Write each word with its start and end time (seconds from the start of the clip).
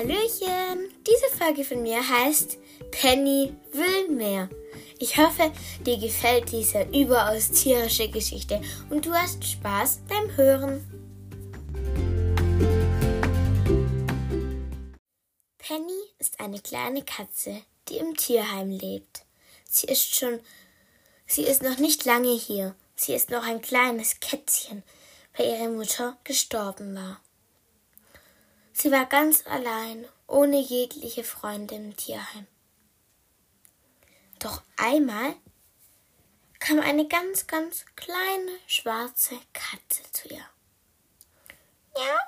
Hallöchen! 0.00 0.90
Diese 1.06 1.36
Folge 1.36 1.62
von 1.62 1.82
mir 1.82 2.00
heißt 2.08 2.56
Penny 2.90 3.52
will 3.72 4.08
mehr. 4.08 4.48
Ich 4.98 5.18
hoffe, 5.18 5.52
dir 5.84 5.98
gefällt 5.98 6.50
diese 6.52 6.84
überaus 6.84 7.50
tierische 7.50 8.08
Geschichte 8.08 8.62
und 8.88 9.04
du 9.04 9.12
hast 9.12 9.44
Spaß 9.44 10.00
beim 10.08 10.34
Hören. 10.38 10.80
Penny 15.58 16.00
ist 16.18 16.40
eine 16.40 16.60
kleine 16.60 17.04
Katze, 17.04 17.60
die 17.90 17.98
im 17.98 18.16
Tierheim 18.16 18.70
lebt. 18.70 19.26
Sie 19.68 19.86
ist 19.86 20.16
schon, 20.16 20.40
sie 21.26 21.42
ist 21.42 21.62
noch 21.62 21.76
nicht 21.76 22.06
lange 22.06 22.32
hier. 22.32 22.74
Sie 22.96 23.12
ist 23.12 23.28
noch 23.28 23.44
ein 23.44 23.60
kleines 23.60 24.18
Kätzchen, 24.20 24.82
weil 25.36 25.48
ihre 25.48 25.68
Mutter 25.68 26.16
gestorben 26.24 26.94
war. 26.94 27.20
Sie 28.80 28.90
war 28.90 29.04
ganz 29.04 29.46
allein, 29.46 30.08
ohne 30.26 30.58
jegliche 30.58 31.22
Freunde 31.22 31.74
im 31.74 31.94
Tierheim. 31.98 32.46
Doch 34.38 34.62
einmal 34.78 35.34
kam 36.60 36.80
eine 36.80 37.06
ganz, 37.06 37.46
ganz 37.46 37.84
kleine 37.94 38.52
schwarze 38.66 39.34
Katze 39.52 40.02
zu 40.12 40.28
ihr. 40.28 40.46
Ja? 41.94 42.18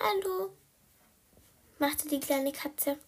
Hallo, 0.00 0.50
machte 1.78 2.08
die 2.08 2.18
kleine 2.18 2.50
Katze. 2.50 2.98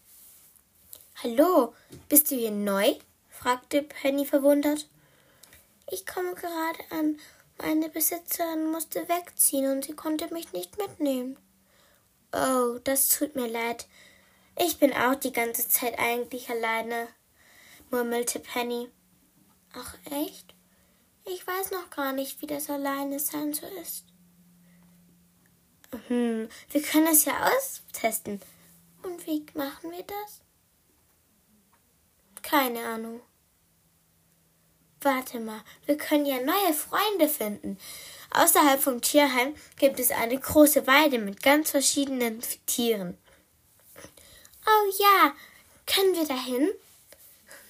Hallo, 1.24 1.74
bist 2.08 2.30
du 2.30 2.36
hier 2.36 2.52
neu? 2.52 2.94
fragte 3.28 3.82
Penny 3.82 4.24
verwundert. 4.24 4.88
Ich 5.90 6.06
komme 6.06 6.36
gerade 6.36 6.78
an. 6.90 7.18
Meine 7.60 7.88
Besitzerin 7.88 8.70
musste 8.70 9.08
wegziehen 9.08 9.68
und 9.68 9.84
sie 9.84 9.94
konnte 9.94 10.32
mich 10.32 10.52
nicht 10.52 10.78
mitnehmen. 10.78 11.36
Oh, 12.32 12.78
das 12.84 13.08
tut 13.08 13.34
mir 13.34 13.48
leid. 13.48 13.86
Ich 14.58 14.78
bin 14.78 14.92
auch 14.92 15.14
die 15.14 15.32
ganze 15.32 15.68
Zeit 15.68 15.98
eigentlich 15.98 16.50
alleine, 16.50 17.08
murmelte 17.90 18.40
Penny. 18.40 18.88
Ach 19.72 19.94
echt? 20.10 20.54
Ich 21.24 21.46
weiß 21.46 21.70
noch 21.70 21.90
gar 21.90 22.12
nicht, 22.12 22.40
wie 22.42 22.46
das 22.46 22.68
alleine 22.68 23.18
sein 23.18 23.52
so 23.52 23.66
ist. 23.80 24.04
Hm, 26.08 26.48
wir 26.70 26.82
können 26.82 27.06
es 27.08 27.24
ja 27.24 27.48
austesten. 27.48 28.40
Und 29.02 29.26
wie 29.26 29.46
machen 29.54 29.90
wir 29.90 30.02
das? 30.02 30.42
Keine 32.42 32.84
Ahnung. 32.84 33.20
Warte 35.00 35.38
mal, 35.38 35.60
wir 35.86 35.96
können 35.96 36.26
ja 36.26 36.40
neue 36.40 36.74
Freunde 36.74 37.28
finden. 37.28 37.78
Außerhalb 38.30 38.80
vom 38.80 39.00
Tierheim 39.00 39.54
gibt 39.78 39.98
es 40.00 40.10
eine 40.10 40.38
große 40.38 40.86
Weide 40.86 41.18
mit 41.18 41.42
ganz 41.42 41.70
verschiedenen 41.70 42.42
Tieren. 42.66 43.16
Oh 44.66 44.92
ja, 44.98 45.34
können 45.86 46.14
wir 46.14 46.26
dahin? 46.26 46.68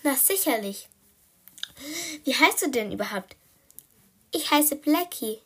Na 0.03 0.17
sicherlich. 0.17 0.89
Wie 2.25 2.35
heißt 2.35 2.63
du 2.63 2.71
denn 2.71 2.91
überhaupt? 2.91 3.37
Ich 4.33 4.51
heiße 4.51 4.77
Blackie. 4.77 5.41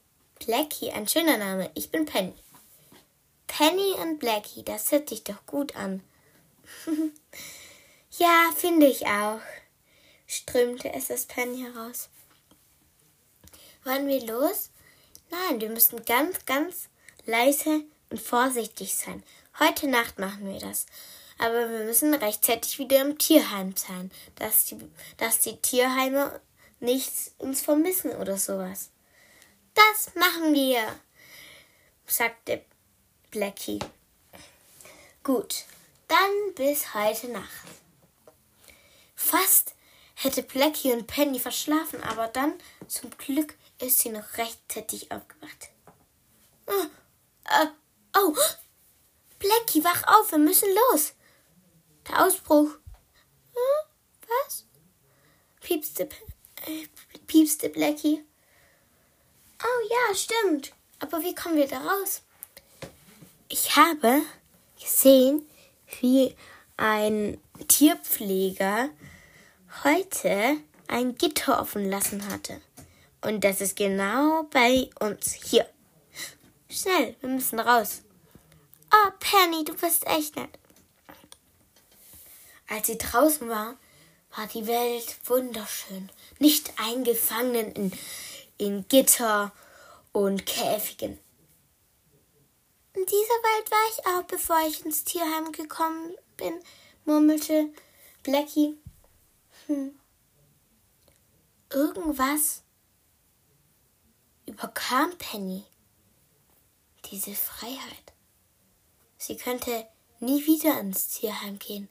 Blackie, 0.44 0.90
ein 0.90 1.06
schöner 1.06 1.36
Name. 1.36 1.70
Ich 1.74 1.90
bin 1.90 2.06
Penny. 2.06 2.34
Penny 3.46 3.92
und 4.00 4.18
Blackie, 4.18 4.64
das 4.64 4.90
hört 4.90 5.10
sich 5.10 5.24
doch 5.24 5.44
gut 5.46 5.76
an. 5.76 6.02
ja, 8.18 8.50
finde 8.56 8.86
ich 8.86 9.06
auch, 9.06 9.40
strömte 10.26 10.92
es 10.94 11.10
aus 11.10 11.26
Penny 11.26 11.60
heraus. 11.60 12.08
Wollen 13.84 14.08
wir 14.08 14.24
los? 14.26 14.70
Nein, 15.32 15.62
wir 15.62 15.70
müssen 15.70 16.04
ganz, 16.04 16.44
ganz 16.44 16.90
leise 17.24 17.84
und 18.10 18.20
vorsichtig 18.20 18.94
sein. 18.94 19.22
Heute 19.58 19.88
Nacht 19.88 20.18
machen 20.18 20.44
wir 20.44 20.60
das. 20.60 20.84
Aber 21.38 21.70
wir 21.70 21.86
müssen 21.86 22.12
rechtzeitig 22.12 22.78
wieder 22.78 23.00
im 23.00 23.16
Tierheim 23.16 23.74
sein, 23.74 24.10
dass 24.34 24.66
die, 24.66 24.76
dass 25.16 25.40
die 25.40 25.56
Tierheime 25.56 26.38
nichts 26.80 27.34
uns 27.38 27.62
vermissen 27.62 28.10
oder 28.10 28.36
sowas. 28.36 28.90
Das 29.72 30.14
machen 30.14 30.52
wir, 30.52 30.82
sagte 32.06 32.62
Blackie. 33.30 33.78
Gut, 35.22 35.64
dann 36.08 36.54
bis 36.54 36.92
heute 36.92 37.28
Nacht. 37.28 37.66
Fast 39.16 39.74
hätte 40.14 40.42
Blackie 40.42 40.92
und 40.92 41.06
Penny 41.06 41.38
verschlafen, 41.38 42.02
aber 42.02 42.28
dann 42.28 42.52
zum 42.86 43.10
Glück 43.16 43.54
ist 43.82 43.98
sie 43.98 44.10
noch 44.10 44.36
rechtzeitig 44.38 45.10
aufgewacht. 45.10 45.70
Oh, 46.66 46.86
äh, 47.44 47.66
oh, 48.16 48.34
Blackie, 49.38 49.82
wach 49.84 50.04
auf, 50.06 50.30
wir 50.30 50.38
müssen 50.38 50.68
los. 50.90 51.14
Der 52.08 52.24
Ausbruch. 52.24 52.70
Hm, 53.54 53.88
was? 54.46 54.64
Piepste, 55.60 56.08
äh, 56.66 56.86
piepste 57.26 57.68
Blackie. 57.68 58.24
Oh 59.62 59.88
ja, 59.88 60.14
stimmt. 60.14 60.72
Aber 61.00 61.22
wie 61.22 61.34
kommen 61.34 61.56
wir 61.56 61.66
da 61.66 61.78
raus? 61.78 62.22
Ich 63.48 63.76
habe 63.76 64.22
gesehen, 64.80 65.46
wie 66.00 66.34
ein 66.76 67.40
Tierpfleger 67.68 68.90
heute 69.84 70.56
ein 70.88 71.16
Gitter 71.16 71.60
offen 71.60 71.88
lassen 71.88 72.26
hatte. 72.28 72.60
Und 73.22 73.44
das 73.44 73.60
ist 73.60 73.76
genau 73.76 74.44
bei 74.50 74.90
uns 75.00 75.32
hier. 75.32 75.66
Schnell, 76.68 77.14
wir 77.20 77.28
müssen 77.28 77.60
raus. 77.60 78.02
Oh, 78.92 79.10
Penny, 79.20 79.64
du 79.64 79.74
bist 79.74 80.06
echt 80.06 80.36
nett. 80.36 80.50
Als 82.68 82.88
sie 82.88 82.98
draußen 82.98 83.48
war, 83.48 83.76
war 84.36 84.46
die 84.46 84.66
Welt 84.66 85.16
wunderschön. 85.26 86.10
Nicht 86.38 86.72
eingefangen 86.78 87.72
in, 87.72 87.92
in 88.58 88.88
Gitter 88.88 89.52
und 90.12 90.46
Käfigen. 90.46 91.18
In 92.94 93.06
dieser 93.06 93.14
Welt 93.14 93.70
war 93.70 93.88
ich 93.90 94.06
auch, 94.06 94.22
bevor 94.24 94.66
ich 94.66 94.84
ins 94.84 95.04
Tierheim 95.04 95.52
gekommen 95.52 96.14
bin, 96.36 96.54
murmelte 97.04 97.70
Blackie. 98.22 98.76
Hm. 99.66 99.98
Irgendwas 101.70 102.61
überkam 104.52 105.16
Penny 105.16 105.64
diese 107.06 107.34
Freiheit. 107.34 108.12
Sie 109.16 109.36
könnte 109.36 109.86
nie 110.20 110.46
wieder 110.46 110.78
ins 110.78 111.08
Tierheim 111.08 111.58
gehen. 111.58 111.88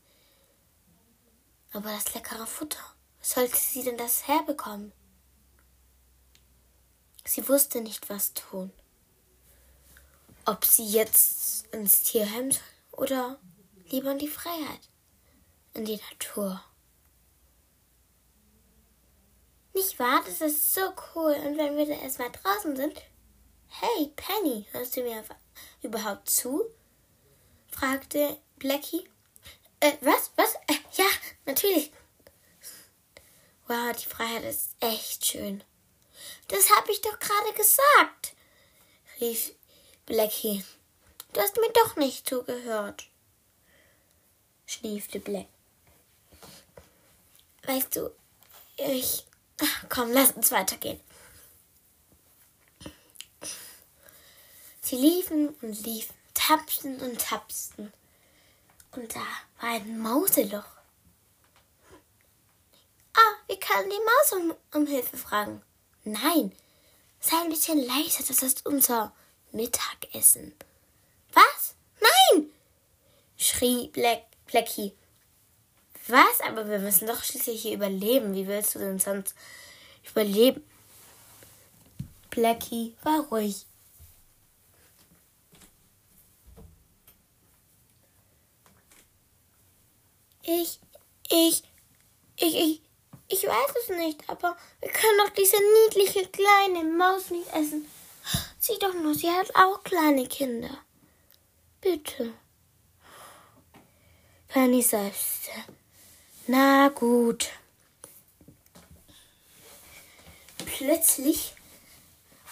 Aber 1.74 1.92
das 1.92 2.14
leckere 2.14 2.46
Futter, 2.46 2.84
sollte 3.20 3.58
sie 3.58 3.84
denn 3.84 3.98
das 3.98 4.28
herbekommen? 4.28 4.92
Sie 7.26 7.48
wusste 7.50 7.82
nicht, 7.82 8.10
was 8.10 8.34
tun. 8.34 8.72
Ob 10.46 10.64
sie 10.66 10.86
jetzt 10.86 11.66
ins 11.68 12.04
Tierheim 12.04 12.52
soll 12.52 12.62
oder 12.92 13.40
lieber 13.90 14.12
in 14.12 14.20
die 14.20 14.28
Freiheit, 14.28 14.90
in 15.74 15.86
die 15.86 16.00
Natur. 16.12 16.64
Nicht 19.74 19.98
wahr? 20.00 20.22
Das 20.26 20.42
ist 20.42 20.74
so 20.74 20.82
cool. 21.16 21.34
Und 21.34 21.58
wenn 21.58 21.78
wir 21.78 21.86
da 21.86 21.94
erstmal 21.94 22.32
draußen 22.32 22.76
sind. 22.76 23.02
Hey, 23.68 24.12
Penny, 24.16 24.68
hörst 24.72 24.98
du 24.98 25.02
mir 25.02 25.24
überhaupt 25.82 26.30
zu? 26.30 26.64
fragte 27.72 28.38
Blackie. 28.58 29.10
Äh, 29.80 29.94
was? 30.02 30.32
Was? 30.36 30.56
Äh, 30.68 30.76
ja, 30.98 31.06
natürlich. 31.46 31.92
Wow, 33.68 33.96
die 33.96 34.06
Freiheit 34.06 34.44
ist 34.44 34.76
echt 34.82 35.26
schön. 35.26 35.64
Das 36.50 36.70
habe 36.76 36.92
ich 36.92 37.02
doch 37.02 37.18
gerade 37.18 37.54
gesagt, 37.56 38.36
rief 39.22 39.54
Blackie. 40.06 40.64
Du 41.34 41.40
hast 41.40 41.56
mir 41.56 41.72
doch 41.72 41.96
nicht 41.96 42.28
zugehört, 42.28 43.08
schniefte 44.66 45.22
Black. 45.22 45.48
Weißt 47.64 47.96
du, 47.96 48.12
ich 48.76 49.26
Komm, 49.90 50.12
lass 50.12 50.32
uns 50.32 50.52
weitergehen. 50.52 51.00
Sie 54.82 54.96
liefen 54.96 55.50
und 55.62 55.86
liefen, 55.86 56.14
tapsten 56.34 57.00
und 57.00 57.20
tapsten. 57.20 57.94
Und 58.92 59.16
da 59.16 59.22
war 59.60 59.70
ein 59.70 60.00
Mauseloch. 60.00 60.66
Ah, 63.14 63.36
wir 63.48 63.60
können 63.60 63.90
die 63.90 63.96
Maus 63.96 64.34
um, 64.34 64.56
um 64.74 64.88
Hilfe 64.88 65.18
fragen. 65.18 65.62
Nein, 66.04 66.52
sei 67.20 67.38
ein 67.38 67.50
bisschen 67.50 67.78
leiser, 67.78 68.24
das 68.28 68.42
ist 68.42 68.66
unser 68.66 69.14
Mittagessen. 69.52 70.54
Was? 71.34 71.76
Nein! 72.00 72.52
schrie 73.38 73.88
Black, 73.90 74.24
Blackie. 74.46 74.94
Was? 76.12 76.42
Aber 76.46 76.68
wir 76.68 76.80
müssen 76.80 77.08
doch 77.08 77.24
schließlich 77.24 77.62
hier 77.62 77.76
überleben. 77.76 78.34
Wie 78.36 78.46
willst 78.46 78.76
du 78.76 78.80
denn 78.80 79.00
sonst 79.00 79.34
überleben? 80.10 80.62
Blackie, 82.30 82.96
war 83.04 83.22
ruhig. 83.32 83.66
Ich, 90.44 90.80
ich, 91.30 91.64
ich, 92.36 92.56
ich, 92.56 92.82
ich 93.30 93.44
weiß 93.44 93.76
es 93.82 93.90
nicht, 93.96 94.30
aber 94.30 94.58
wir 94.82 94.92
können 94.92 95.18
doch 95.20 95.30
diese 95.30 95.58
niedliche 95.86 96.28
kleine 96.28 96.84
Maus 96.84 97.30
nicht 97.30 97.48
essen. 97.54 97.88
Sieh 98.60 98.78
doch 98.80 98.94
nur, 98.94 99.16
sie 99.16 99.30
hat 99.30 99.56
auch 99.56 99.82
kleine 99.84 100.28
Kinder. 100.28 100.78
Bitte. 101.80 102.34
Penny 104.50 104.82
seufzte. 104.82 105.52
Na 106.54 106.90
gut. 106.90 107.48
Plötzlich 110.66 111.54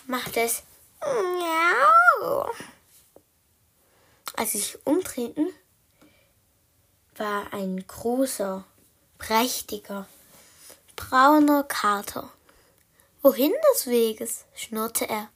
macht 0.08 0.38
es 0.38 0.64
Miau. 1.02 2.50
Als 4.38 4.54
sie 4.54 4.60
sich 4.60 4.78
umdrehten, 4.88 5.50
war 7.18 7.52
ein 7.52 7.86
großer, 7.86 8.64
prächtiger, 9.18 10.08
brauner 10.96 11.66
Kater. 11.66 12.32
Wohin 13.22 13.52
des 13.74 13.88
Weges? 13.88 14.46
schnurrte 14.56 15.10
er. 15.10 15.28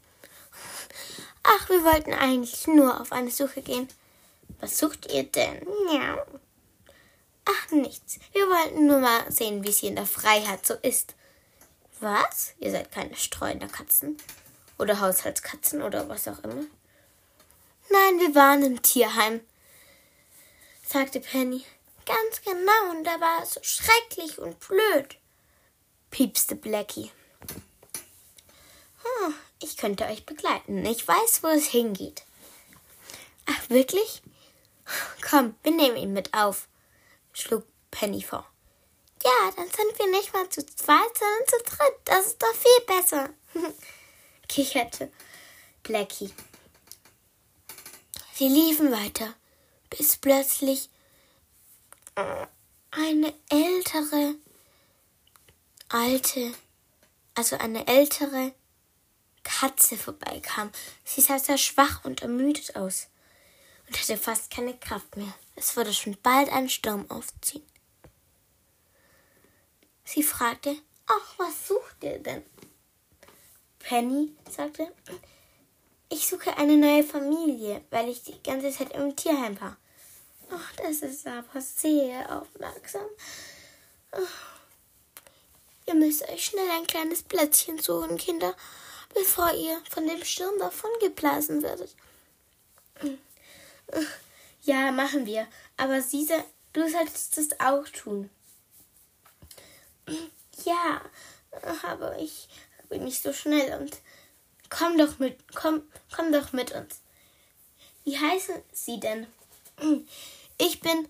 Ach, 1.43 1.67
wir 1.67 1.83
wollten 1.83 2.13
eigentlich 2.13 2.65
nur 2.67 3.01
auf 3.01 3.11
eine 3.11 3.29
Suche 3.29 3.61
gehen. 3.61 3.89
Was 4.61 4.77
sucht 4.77 5.11
ihr 5.11 5.23
denn? 5.23 5.67
Ja. 5.91 6.25
Ach, 7.45 7.71
nichts. 7.71 8.19
Wir 8.31 8.47
wollten 8.47 8.87
nur 8.87 8.99
mal 8.99 9.31
sehen, 9.31 9.63
wie 9.63 9.69
es 9.69 9.79
hier 9.79 9.89
in 9.89 9.95
der 9.95 10.05
Freiheit 10.05 10.65
so 10.65 10.75
ist. 10.75 11.15
Was? 11.99 12.53
Ihr 12.59 12.71
seid 12.71 12.91
keine 12.91 13.15
Streunerkatzen? 13.15 14.17
Oder 14.77 14.99
Haushaltskatzen 14.99 15.81
oder 15.81 16.09
was 16.09 16.27
auch 16.27 16.39
immer? 16.43 16.65
Nein, 17.89 18.19
wir 18.19 18.33
waren 18.33 18.63
im 18.63 18.81
Tierheim, 18.81 19.41
sagte 20.85 21.19
Penny. 21.19 21.63
Ganz 22.05 22.41
genau, 22.43 22.91
und 22.91 23.03
da 23.03 23.19
war 23.21 23.43
es 23.43 23.53
so 23.53 23.59
schrecklich 23.63 24.39
und 24.39 24.59
blöd, 24.59 25.17
piepste 26.11 26.55
Blackie. 26.55 27.11
Hm, 29.03 29.33
ich 29.61 29.77
könnte 29.77 30.05
euch 30.05 30.25
begleiten. 30.25 30.85
Ich 30.85 31.07
weiß, 31.07 31.43
wo 31.43 31.47
es 31.47 31.67
hingeht. 31.67 32.23
Ach, 33.45 33.69
wirklich? 33.69 34.21
Komm, 35.21 35.55
wir 35.63 35.71
nehmen 35.71 35.97
ihn 35.97 36.13
mit 36.13 36.33
auf, 36.33 36.67
schlug 37.33 37.65
Penny 37.91 38.21
vor. 38.21 38.45
Ja, 39.23 39.51
dann 39.55 39.67
sind 39.67 39.97
wir 39.97 40.09
nicht 40.11 40.33
mal 40.33 40.49
zu 40.49 40.65
zweit, 40.65 41.17
sondern 41.17 41.47
zu 41.47 41.57
dritt. 41.63 41.95
Das 42.05 42.27
ist 42.27 42.41
doch 42.41 42.53
viel 42.53 42.85
besser, 42.85 43.29
kicherte 44.47 45.11
Blackie. 45.83 46.33
Sie 48.33 48.47
liefen 48.47 48.91
weiter, 48.91 49.33
bis 49.89 50.17
plötzlich 50.17 50.89
eine 52.91 53.33
ältere, 53.49 54.35
alte, 55.89 56.53
also 57.35 57.57
eine 57.57 57.87
ältere 57.87 58.53
Katze 59.43 59.97
vorbeikam. 59.97 60.71
Sie 61.03 61.21
sah 61.21 61.39
sehr 61.39 61.57
schwach 61.57 62.03
und 62.05 62.21
ermüdet 62.21 62.75
aus 62.75 63.07
und 63.87 63.99
hatte 63.99 64.17
fast 64.17 64.51
keine 64.51 64.77
Kraft 64.77 65.15
mehr. 65.15 65.33
Es 65.55 65.75
würde 65.75 65.93
schon 65.93 66.17
bald 66.21 66.51
ein 66.51 66.69
Sturm 66.69 67.09
aufziehen. 67.09 67.65
Sie 70.03 70.23
fragte, 70.23 70.75
ach, 71.05 71.33
was 71.37 71.67
sucht 71.67 72.03
ihr 72.03 72.19
denn? 72.19 72.43
Penny 73.79 74.33
sagte, 74.49 74.91
ich 76.09 76.27
suche 76.27 76.57
eine 76.57 76.77
neue 76.77 77.03
Familie, 77.03 77.83
weil 77.89 78.09
ich 78.09 78.23
die 78.23 78.41
ganze 78.43 78.71
Zeit 78.71 78.93
im 78.93 79.15
Tierheim 79.15 79.59
war. 79.59 79.77
Ach, 80.49 80.71
das 80.75 81.01
ist 81.01 81.25
aber 81.25 81.61
sehr 81.61 82.41
aufmerksam. 82.41 83.07
Ach. 84.11 84.53
Ihr 85.85 85.95
müsst 85.95 86.27
euch 86.29 86.45
schnell 86.45 86.69
ein 86.71 86.87
kleines 86.87 87.23
Plätzchen 87.23 87.79
suchen, 87.79 88.17
Kinder, 88.17 88.55
bevor 89.13 89.51
ihr 89.53 89.81
von 89.89 90.07
dem 90.07 90.23
Sturm 90.23 90.57
davongeblasen 90.59 91.61
werdet. 91.61 91.95
Ja, 94.63 94.91
machen 94.91 95.25
wir. 95.25 95.47
Aber 95.77 96.01
Sisa, 96.01 96.43
du 96.71 96.89
solltest 96.89 97.37
es 97.37 97.59
auch 97.59 97.87
tun. 97.89 98.29
Ja, 100.63 101.01
aber 101.83 102.17
ich 102.19 102.47
bin 102.89 103.03
nicht 103.03 103.21
so 103.21 103.33
schnell 103.33 103.79
und 103.79 103.97
komm 104.69 104.97
doch 104.97 105.19
mit, 105.19 105.37
komm, 105.53 105.83
komm 106.15 106.31
doch 106.31 106.53
mit 106.53 106.71
uns. 106.71 107.01
Wie 108.05 108.17
heißen 108.17 108.55
Sie 108.71 108.99
denn? 108.99 109.27
Ich 110.57 110.79
bin 110.79 111.07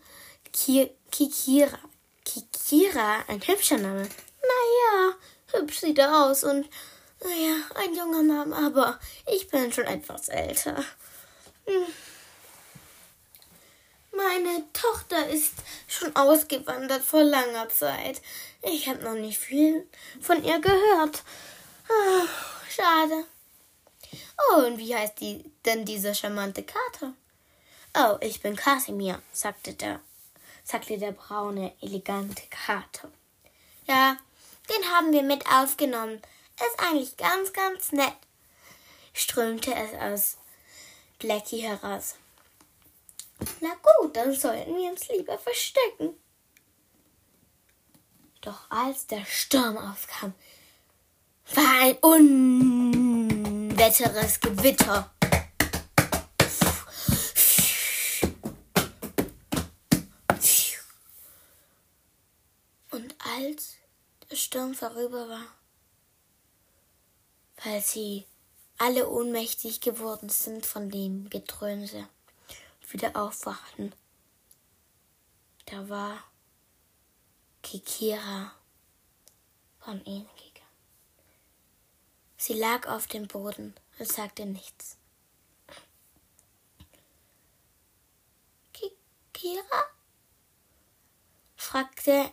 Ki 0.51 0.89
Kikira. 1.11 1.77
Kikira, 2.25 3.23
ein 3.27 3.45
hübscher 3.45 3.77
Name. 3.77 4.07
Naja, 4.41 5.15
hübsch 5.51 5.81
sieht 5.81 5.99
er 5.99 6.25
aus 6.25 6.43
und 6.43 6.67
naja, 7.23 7.55
ein 7.75 7.93
junger 7.93 8.23
Name, 8.23 8.55
aber 8.55 8.99
ich 9.27 9.47
bin 9.49 9.71
schon 9.71 9.85
etwas 9.85 10.29
älter. 10.29 10.83
Hm. 11.65 11.85
Meine 14.15 14.63
Tochter 14.73 15.27
ist 15.27 15.53
schon 15.87 16.15
ausgewandert 16.15 17.01
vor 17.01 17.23
langer 17.23 17.67
Zeit. 17.69 18.21
Ich 18.61 18.87
habe 18.87 19.03
noch 19.03 19.15
nicht 19.15 19.39
viel 19.39 19.87
von 20.21 20.43
ihr 20.43 20.59
gehört. 20.59 21.23
Oh, 21.89 22.27
schade. 22.69 23.25
Oh, 24.37 24.65
und 24.65 24.77
wie 24.77 24.95
heißt 24.95 25.19
die 25.19 25.43
denn 25.65 25.83
diese 25.83 26.13
charmante 26.13 26.63
Kater? 26.63 27.13
Oh, 27.95 28.17
ich 28.21 28.41
bin 28.41 28.55
Kasimir, 28.55 29.21
sagte 29.31 29.73
der, 29.73 29.99
sagte 30.63 30.97
der 30.97 31.11
braune, 31.11 31.73
elegante 31.81 32.43
Kater. 32.49 33.11
Ja, 33.87 34.17
den 34.69 34.91
haben 34.91 35.11
wir 35.11 35.23
mit 35.23 35.45
aufgenommen. 35.47 36.21
Ist 36.55 36.79
eigentlich 36.79 37.17
ganz, 37.17 37.51
ganz 37.51 37.91
nett, 37.91 38.13
strömte 39.13 39.73
es 39.73 39.99
aus 39.99 40.37
Blackie 41.17 41.61
heraus. 41.61 42.15
Na 43.61 43.75
gut, 43.81 44.15
dann 44.15 44.33
sollten 44.33 44.75
wir 44.75 44.91
uns 44.91 45.07
lieber 45.07 45.37
verstecken. 45.37 46.15
Doch 48.41 48.69
als 48.69 49.07
der 49.07 49.25
Sturm 49.25 49.77
aufkam, 49.77 50.33
war 51.53 51.81
ein 51.81 51.97
unwetteres 53.71 54.39
Gewitter. 54.39 55.09
Und 62.91 63.15
als 63.37 63.75
der 64.29 64.35
Sturm 64.35 64.73
vorüber 64.73 65.29
war, 65.29 65.45
weil 67.63 67.81
sie 67.81 68.25
alle 68.77 69.09
ohnmächtig 69.09 69.79
geworden 69.81 70.29
sind 70.29 70.65
von 70.65 70.89
dem 70.89 71.29
Gedröhnse, 71.29 72.07
wieder 72.93 73.15
aufwachten. 73.15 73.93
Da 75.65 75.89
war 75.89 76.23
Kikira 77.63 78.53
von 79.79 80.03
ihnen 80.05 80.27
gegangen. 80.35 80.53
Sie 82.37 82.53
lag 82.53 82.87
auf 82.87 83.07
dem 83.07 83.27
Boden 83.27 83.73
und 83.97 84.11
sagte 84.11 84.45
nichts. 84.45 84.97
Kikira? 88.73 89.83
fragte 91.55 92.31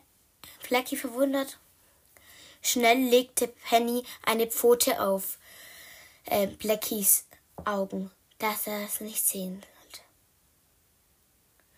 Flecky 0.59 0.97
verwundert. 0.97 1.59
Schnell 2.63 2.99
legte 2.99 3.49
Penny 3.49 4.05
eine 4.23 4.47
Pfote 4.47 5.01
auf 5.01 5.39
äh, 6.27 6.47
Blackies 6.47 7.27
Augen, 7.65 8.11
dass 8.39 8.67
er 8.67 8.85
es 8.85 9.01
nicht 9.01 9.25
sehen 9.25 9.65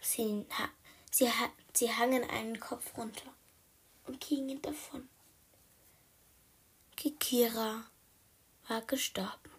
Sie, 0.02 0.44
sie, 1.10 1.30
sie 1.72 1.92
hangen 1.94 2.28
einen 2.28 2.58
Kopf 2.58 2.98
runter 2.98 3.32
und 4.04 4.20
gingen 4.20 4.60
davon. 4.60 5.08
Kikira 6.96 7.84
war 8.68 8.82
gestorben. 8.82 9.50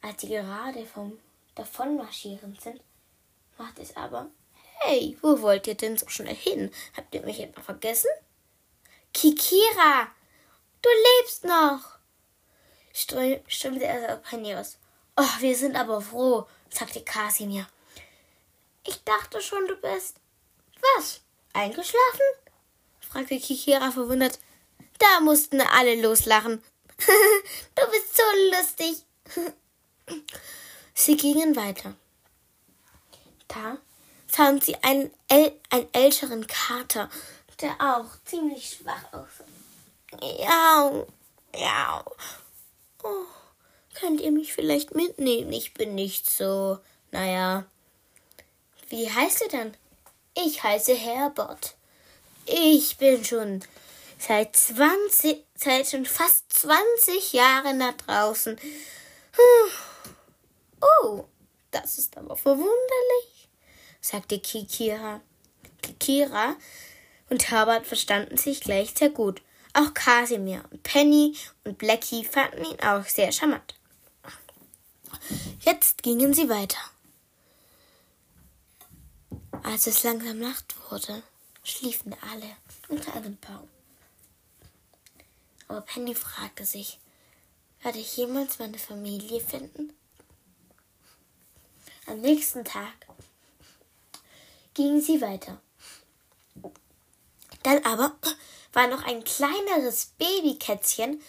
Als 0.00 0.22
sie 0.22 0.28
gerade 0.28 0.86
vom 0.86 1.18
Davonmarschieren 1.56 2.56
sind, 2.58 2.80
macht 3.58 3.78
es 3.80 3.94
aber, 3.96 4.30
hey, 4.78 5.18
wo 5.20 5.42
wollt 5.42 5.66
ihr 5.66 5.74
denn 5.74 5.98
so 5.98 6.08
schnell 6.08 6.34
hin? 6.34 6.70
Habt 6.96 7.14
ihr 7.14 7.22
mich 7.22 7.40
etwa 7.40 7.60
vergessen? 7.60 8.10
Kikira, 9.12 10.08
du 10.80 10.88
lebst 11.18 11.44
noch! 11.44 11.98
stimmte 12.92 13.84
er 13.84 14.22
aus. 14.58 14.78
Oh, 15.16 15.40
wir 15.40 15.56
sind 15.56 15.76
aber 15.76 16.00
froh, 16.00 16.46
sagte 16.70 17.02
Kasimir. 17.02 17.66
Ich 18.86 19.02
dachte 19.04 19.40
schon, 19.40 19.66
du 19.66 19.76
bist. 19.76 20.16
Was? 20.96 21.20
Eingeschlafen? 21.52 22.20
fragte 23.00 23.38
Kikira 23.38 23.90
verwundert. 23.90 24.38
Da 24.98 25.20
mussten 25.20 25.60
alle 25.60 26.00
loslachen. 26.00 26.62
du 26.98 27.90
bist 27.90 28.16
so 28.16 28.22
lustig. 28.52 29.04
Sie 30.94 31.16
gingen 31.16 31.56
weiter. 31.56 31.94
Da 33.48 33.78
fand 34.26 34.62
sie 34.62 34.76
einen, 34.82 35.10
äl 35.28 35.58
einen 35.70 35.88
älteren 35.92 36.46
Kater, 36.46 37.10
der 37.60 37.72
auch 37.80 38.06
ziemlich 38.24 38.70
schwach 38.70 39.12
aussah. 39.12 39.44
Ja, 40.20 40.92
ja. 41.54 42.04
Oh, 43.02 43.24
könnt 43.94 44.20
ihr 44.20 44.30
mich 44.30 44.52
vielleicht 44.52 44.94
mitnehmen? 44.94 45.52
Ich 45.52 45.74
bin 45.74 45.94
nicht 45.94 46.30
so. 46.30 46.78
Naja. 47.10 47.64
Wie 48.90 49.08
heißt 49.08 49.42
ihr 49.42 49.48
denn? 49.48 49.74
Ich 50.36 50.64
heiße 50.64 50.94
Herbert. 50.94 51.76
Ich 52.44 52.96
bin 52.98 53.24
schon 53.24 53.60
seit 54.18 54.56
20, 54.56 55.44
seit 55.54 55.86
schon 55.86 56.04
fast 56.04 56.52
20 56.52 57.32
Jahren 57.32 57.78
da 57.78 57.92
draußen. 57.92 58.58
Oh, 60.80 61.24
das 61.70 61.98
ist 61.98 62.16
aber 62.16 62.36
verwunderlich, 62.36 63.48
sagte 64.00 64.40
Kikira. 64.40 65.20
Kikira 65.82 66.56
und 67.28 67.48
Herbert 67.48 67.86
verstanden 67.86 68.38
sich 68.38 68.60
gleich 68.60 68.92
sehr 68.96 69.10
gut. 69.10 69.40
Auch 69.72 69.94
Kasimir 69.94 70.64
und 70.72 70.82
Penny 70.82 71.36
und 71.62 71.78
Blackie 71.78 72.24
fanden 72.24 72.64
ihn 72.64 72.80
auch 72.80 73.04
sehr 73.04 73.30
charmant. 73.30 73.76
Jetzt 75.60 76.02
gingen 76.02 76.34
sie 76.34 76.48
weiter. 76.48 76.89
Als 79.62 79.86
es 79.86 80.02
langsam 80.02 80.38
Nacht 80.38 80.74
wurde, 80.90 81.22
schliefen 81.62 82.14
alle 82.30 82.56
unter 82.88 83.14
einem 83.14 83.36
Baum. 83.38 83.68
Aber 85.68 85.82
Penny 85.82 86.14
fragte 86.14 86.64
sich, 86.64 86.98
werde 87.82 87.98
ich 87.98 88.16
jemals 88.16 88.58
meine 88.58 88.78
Familie 88.78 89.40
finden? 89.40 89.92
Am 92.06 92.20
nächsten 92.20 92.64
Tag 92.64 93.06
gingen 94.74 95.00
sie 95.00 95.20
weiter. 95.20 95.60
Dann 97.62 97.84
aber 97.84 98.16
war 98.72 98.88
noch 98.88 99.04
ein 99.04 99.22
kleineres 99.24 100.12
Babykätzchen 100.18 101.22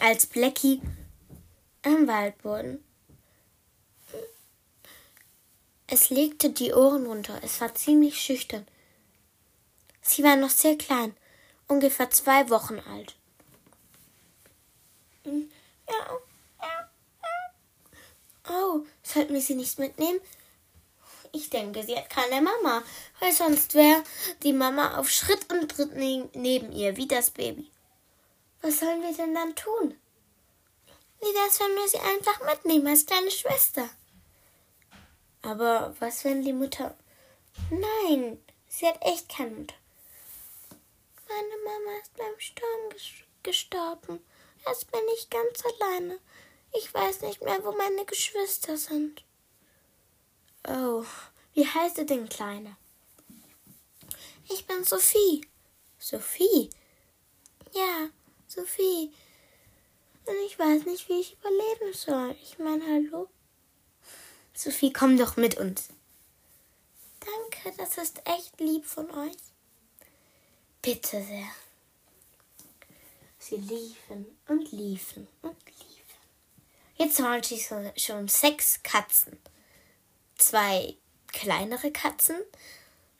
als 0.00 0.26
Blackie 0.26 0.80
am 1.82 2.06
Waldboden. 2.06 2.84
Es 5.90 6.10
legte 6.10 6.50
die 6.50 6.72
Ohren 6.74 7.06
runter. 7.06 7.40
Es 7.42 7.60
war 7.62 7.74
ziemlich 7.74 8.20
schüchtern. 8.20 8.66
Sie 10.02 10.22
war 10.22 10.36
noch 10.36 10.50
sehr 10.50 10.76
klein, 10.76 11.16
ungefähr 11.66 12.10
zwei 12.10 12.48
Wochen 12.50 12.78
alt. 12.78 13.16
Ja. 15.24 16.18
Oh, 18.50 18.80
sollten 19.02 19.34
wir 19.34 19.40
sie 19.40 19.54
nicht 19.54 19.78
mitnehmen? 19.78 20.20
Ich 21.32 21.50
denke, 21.50 21.82
sie 21.82 21.96
hat 21.96 22.08
keine 22.08 22.40
Mama, 22.40 22.82
weil 23.20 23.32
sonst 23.32 23.74
wäre 23.74 24.02
die 24.42 24.52
Mama 24.52 24.96
auf 24.98 25.10
Schritt 25.10 25.50
und 25.52 25.70
Tritt 25.70 25.94
ne 25.94 26.28
neben 26.34 26.72
ihr, 26.72 26.96
wie 26.96 27.06
das 27.06 27.30
Baby. 27.30 27.70
Was 28.62 28.80
sollen 28.80 29.02
wir 29.02 29.14
denn 29.14 29.34
dann 29.34 29.54
tun? 29.54 29.98
Wie 31.20 31.32
das, 31.34 31.60
wenn 31.60 31.74
wir 31.74 31.88
sie 31.88 31.98
einfach 31.98 32.44
mitnehmen 32.44 32.86
als 32.86 33.06
deine 33.06 33.30
Schwester? 33.30 33.88
Aber 35.48 35.94
was, 35.98 36.24
wenn 36.24 36.42
die 36.42 36.52
Mutter. 36.52 36.94
Nein, 37.70 38.38
sie 38.68 38.86
hat 38.86 38.98
echt 39.00 39.30
keine 39.30 39.52
Mutter. 39.52 39.74
Meine 41.26 41.56
Mama 41.64 41.98
ist 42.02 42.14
beim 42.18 42.38
Sturm 42.38 42.92
gestorben. 43.42 44.20
Jetzt 44.66 44.92
bin 44.92 45.00
ich 45.16 45.30
ganz 45.30 45.62
alleine. 45.64 46.18
Ich 46.74 46.92
weiß 46.92 47.22
nicht 47.22 47.40
mehr, 47.40 47.64
wo 47.64 47.72
meine 47.72 48.04
Geschwister 48.04 48.76
sind. 48.76 49.24
Oh, 50.68 51.06
wie 51.54 51.66
heißt 51.66 51.96
du 51.96 52.04
denn, 52.04 52.28
Kleine? 52.28 52.76
Ich 54.50 54.66
bin 54.66 54.84
Sophie. 54.84 55.48
Sophie? 55.98 56.68
Ja, 57.72 58.10
Sophie. 58.46 59.14
Und 60.26 60.36
ich 60.44 60.58
weiß 60.58 60.84
nicht, 60.84 61.08
wie 61.08 61.20
ich 61.20 61.38
überleben 61.38 61.94
soll. 61.94 62.36
Ich 62.42 62.58
meine, 62.58 62.84
hallo? 62.84 63.30
Sophie, 64.58 64.92
komm 64.92 65.16
doch 65.16 65.36
mit 65.36 65.56
uns. 65.56 65.88
Danke, 67.20 67.76
das 67.78 67.96
ist 67.98 68.20
echt 68.24 68.58
lieb 68.58 68.84
von 68.84 69.08
euch. 69.10 69.36
Bitte 70.82 71.22
sehr. 71.22 71.48
Sie 73.38 73.56
liefen 73.56 74.26
und 74.48 74.72
liefen 74.72 75.28
und 75.42 75.56
liefen. 75.66 76.18
Jetzt 76.96 77.22
waren 77.22 77.42
sie 77.42 77.64
schon 77.96 78.26
sechs 78.26 78.82
Katzen 78.82 79.38
zwei 80.38 80.96
kleinere 81.26 81.90
Katzen, 81.90 82.36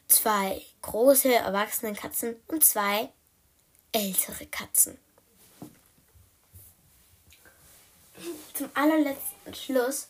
zwei 0.07 0.65
große 0.83 1.35
erwachsene 1.35 1.93
Katzen 1.93 2.37
und 2.47 2.65
zwei 2.65 3.13
ältere 3.93 4.47
Katzen. 4.47 4.99
Zum 8.55 8.71
allerletzten 8.75 9.55
Schluss 9.55 10.09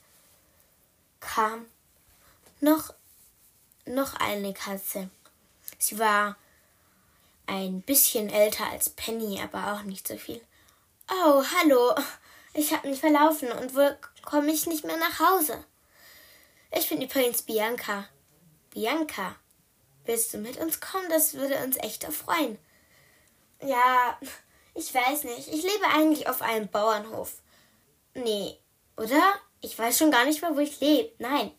kam 1.20 1.66
noch, 2.60 2.94
noch 3.87 4.14
eine 4.14 4.52
Katze. 4.52 5.10
Sie 5.78 5.98
war 5.98 6.37
ein 7.46 7.82
bisschen 7.82 8.28
älter 8.28 8.66
als 8.66 8.90
Penny, 8.90 9.40
aber 9.42 9.72
auch 9.72 9.82
nicht 9.82 10.06
so 10.06 10.16
viel. 10.16 10.40
Oh, 11.10 11.42
hallo. 11.56 11.94
Ich 12.52 12.72
habe 12.72 12.88
mich 12.88 13.00
verlaufen 13.00 13.50
und 13.52 13.75
wohl 13.75 13.96
komme 14.25 14.52
ich 14.52 14.66
nicht 14.66 14.84
mehr 14.84 14.96
nach 14.96 15.20
Hause. 15.20 15.64
Ich 16.70 16.88
bin 16.88 17.00
übrigens 17.00 17.42
Bianca. 17.42 18.06
Bianca, 18.70 19.37
willst 20.04 20.34
du 20.34 20.38
mit 20.38 20.58
uns 20.58 20.80
kommen? 20.80 21.08
Das 21.08 21.34
würde 21.34 21.56
uns 21.64 21.76
echt 21.78 22.04
erfreuen. 22.04 22.58
Ja, 23.62 24.18
ich 24.75 24.94
weiß 24.94 25.25
nicht. 25.25 25.48
Ich 25.48 25.62
lebe 25.62 25.87
eigentlich 25.92 26.28
auf 26.28 26.42
einem 26.42 26.68
Bauernhof. 26.68 27.34
Nee, 28.14 28.58
oder? 28.96 29.38
Ich 29.60 29.78
weiß 29.78 29.98
schon 29.98 30.10
gar 30.10 30.24
nicht 30.24 30.42
mehr, 30.42 30.54
wo 30.54 30.60
ich 30.60 30.80
lebe. 30.80 31.12
Nein. 31.18 31.52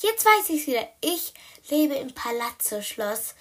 Jetzt 0.00 0.24
weiß 0.24 0.50
ich 0.50 0.66
wieder. 0.66 0.86
Ich 1.00 1.34
lebe 1.68 1.94
im 1.94 2.14
Palazzo-Schloss. 2.14 3.34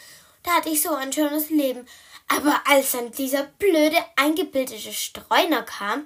Da 0.44 0.52
hatte 0.52 0.70
ich 0.70 0.82
so 0.82 0.94
ein 0.94 1.14
schönes 1.14 1.50
Leben. 1.50 1.88
Aber 2.28 2.62
als 2.68 2.92
dann 2.92 3.12
dieser 3.12 3.44
blöde, 3.44 3.98
eingebildete 4.16 4.94
Streuner 4.94 5.64
kam, 5.64 6.06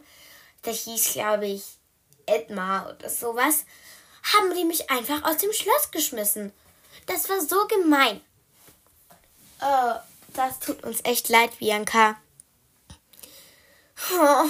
der 0.66 0.74
hieß, 0.74 1.14
glaube 1.14 1.48
ich, 1.48 1.64
Edmar 2.26 2.90
oder 2.96 3.10
sowas, 3.10 3.66
haben 4.34 4.56
die 4.56 4.66
mich 4.66 4.90
einfach 4.90 5.24
aus 5.24 5.38
dem 5.38 5.54
Schloss 5.54 5.92
geschmissen. 5.92 6.52
Das 7.06 7.30
war 7.30 7.40
so 7.42 7.68
gemein. 7.68 8.22
Oh, 9.62 9.94
das 10.34 10.60
tut 10.60 10.84
uns 10.84 11.00
echt 11.04 11.30
leid, 11.30 11.58
Bianca. 11.60 12.20
Oh, 14.12 14.50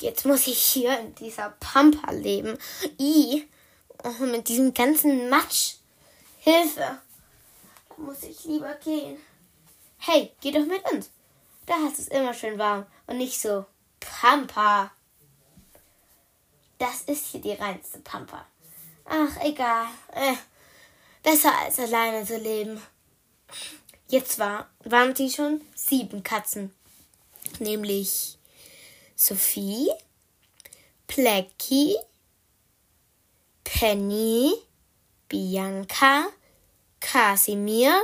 jetzt 0.00 0.24
muss 0.24 0.46
ich 0.46 0.58
hier 0.58 0.98
in 0.98 1.14
dieser 1.14 1.50
Pampa 1.60 2.12
leben. 2.12 2.58
I, 2.98 3.46
oh, 4.04 4.24
mit 4.24 4.48
diesem 4.48 4.74
ganzen 4.74 5.28
Matsch. 5.28 5.74
Hilfe. 6.38 6.98
Da 7.88 7.94
muss 7.96 8.22
ich 8.22 8.44
lieber 8.44 8.74
gehen. 8.74 9.18
Hey, 9.98 10.32
geh 10.40 10.52
doch 10.52 10.64
mit 10.64 10.82
uns. 10.92 11.10
Da 11.66 11.74
hast 11.84 11.98
es 11.98 12.08
immer 12.08 12.32
schön 12.32 12.58
warm 12.58 12.86
und 13.06 13.18
nicht 13.18 13.40
so 13.40 13.66
Pampa. 14.00 14.90
Das 16.78 17.02
ist 17.02 17.26
hier 17.26 17.40
die 17.40 17.52
reinste 17.52 17.98
Pampa. 17.98 18.46
Ach, 19.04 19.36
egal. 19.42 19.86
Äh, 20.12 20.34
besser 21.22 21.52
als 21.58 21.78
alleine 21.78 22.24
zu 22.24 22.38
leben. 22.38 22.80
Jetzt 24.08 24.38
war, 24.38 24.70
waren 24.84 25.14
sie 25.14 25.28
schon 25.28 25.60
sieben 25.74 26.22
Katzen. 26.22 26.72
Nämlich 27.58 28.37
Sophie, 29.20 29.90
Plecky, 31.08 31.96
Penny, 33.64 34.54
Bianca, 35.28 36.28
Kasimir, 37.00 38.00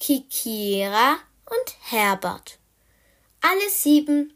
Kikira 0.00 1.18
und 1.44 1.76
Herbert. 1.90 2.58
Alle 3.42 3.68
sieben 3.68 4.32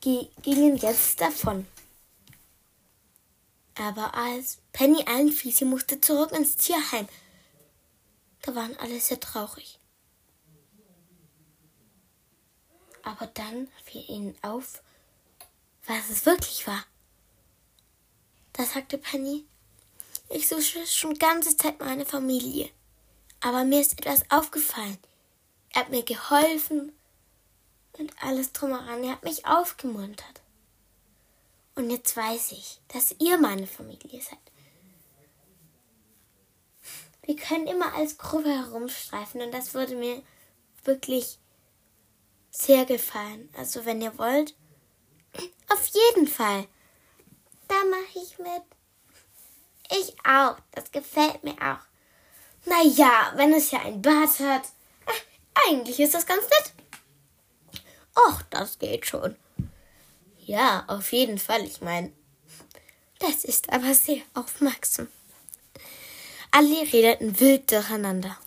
gingen 0.00 0.78
jetzt 0.78 1.20
davon. 1.20 1.66
Aber 3.74 4.14
als 4.14 4.62
Penny 4.72 5.04
einfiel, 5.04 5.52
sie 5.52 5.66
musste 5.66 6.00
zurück 6.00 6.32
ins 6.32 6.56
Tierheim. 6.56 7.06
Da 8.40 8.54
waren 8.54 8.74
alle 8.78 8.98
sehr 8.98 9.20
traurig. 9.20 9.75
Aber 13.06 13.28
dann 13.28 13.68
fiel 13.84 14.04
ihnen 14.10 14.36
auf, 14.42 14.82
was 15.86 16.10
es 16.10 16.26
wirklich 16.26 16.66
war. 16.66 16.84
Da 18.52 18.64
sagte 18.64 18.98
Penny, 18.98 19.44
ich 20.28 20.48
suche 20.48 20.84
schon 20.86 21.14
ganze 21.14 21.56
Zeit 21.56 21.78
meine 21.78 22.04
Familie. 22.04 22.68
Aber 23.40 23.64
mir 23.64 23.80
ist 23.80 23.92
etwas 23.92 24.28
aufgefallen. 24.28 24.98
Er 25.72 25.82
hat 25.82 25.90
mir 25.90 26.02
geholfen 26.02 26.92
und 27.92 28.12
alles 28.20 28.52
drumheran. 28.52 29.04
Er 29.04 29.12
hat 29.12 29.22
mich 29.22 29.46
aufgemuntert. 29.46 30.42
Und 31.76 31.90
jetzt 31.90 32.16
weiß 32.16 32.52
ich, 32.52 32.80
dass 32.88 33.14
ihr 33.20 33.38
meine 33.38 33.68
Familie 33.68 34.20
seid. 34.20 34.38
wir 37.26 37.36
können 37.36 37.66
immer 37.66 37.94
als 37.94 38.18
Gruppe 38.18 38.50
herumstreifen 38.50 39.42
und 39.42 39.52
das 39.52 39.74
würde 39.74 39.96
mir 39.96 40.22
wirklich 40.84 41.38
sehr 42.56 42.84
gefallen. 42.84 43.48
Also 43.56 43.84
wenn 43.84 44.00
ihr 44.00 44.16
wollt, 44.18 44.54
auf 45.68 45.86
jeden 45.86 46.26
Fall. 46.26 46.66
Da 47.68 47.74
mache 47.90 48.24
ich 48.24 48.38
mit. 48.38 48.62
Ich 49.90 50.14
auch. 50.26 50.56
Das 50.72 50.90
gefällt 50.90 51.42
mir 51.44 51.54
auch. 51.54 51.84
Naja, 52.64 53.32
wenn 53.36 53.52
es 53.52 53.70
ja 53.70 53.80
ein 53.80 54.02
Bad 54.02 54.40
hat. 54.40 54.68
Eigentlich 55.68 56.00
ist 56.00 56.14
das 56.14 56.26
ganz 56.26 56.42
nett. 56.42 56.72
Och, 58.16 58.42
das 58.50 58.78
geht 58.78 59.06
schon. 59.06 59.36
Ja, 60.44 60.84
auf 60.86 61.12
jeden 61.12 61.38
Fall. 61.38 61.64
Ich 61.64 61.80
meine, 61.80 62.12
das 63.18 63.44
ist 63.44 63.72
aber 63.72 63.94
sehr 63.94 64.22
aufmerksam. 64.34 65.08
Alle 66.50 66.82
redeten 66.92 67.38
wild 67.40 67.70
durcheinander. 67.70 68.38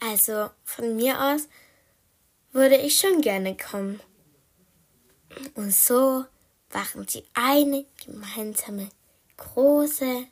Also 0.00 0.50
von 0.64 0.96
mir 0.96 1.20
aus 1.20 1.48
würde 2.54 2.76
ich 2.76 2.98
schon 2.98 3.20
gerne 3.20 3.56
kommen. 3.56 4.00
Und 5.54 5.74
so 5.74 6.24
waren 6.70 7.06
sie 7.06 7.24
eine 7.34 7.84
gemeinsame 8.06 8.88
große 9.36 10.26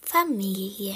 Familie. 0.00 0.94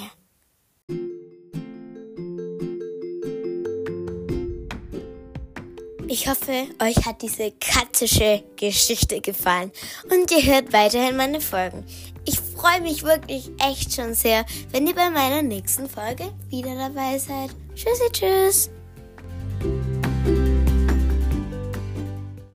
Ich 6.07 6.27
hoffe, 6.27 6.65
euch 6.81 7.05
hat 7.05 7.21
diese 7.21 7.51
kattische 7.51 8.43
Geschichte 8.55 9.21
gefallen 9.21 9.71
und 10.09 10.31
ihr 10.31 10.43
hört 10.43 10.73
weiterhin 10.73 11.15
meine 11.17 11.39
Folgen. 11.39 11.85
Ich 12.25 12.39
freue 12.39 12.81
mich 12.81 13.03
wirklich 13.03 13.51
echt 13.59 13.93
schon 13.93 14.15
sehr, 14.15 14.43
wenn 14.71 14.87
ihr 14.87 14.95
bei 14.95 15.09
meiner 15.11 15.43
nächsten 15.43 15.87
Folge 15.87 16.33
wieder 16.49 16.73
dabei 16.75 17.19
seid. 17.19 17.51
Tschüssi, 17.75 18.11
tschüss. 18.11 18.69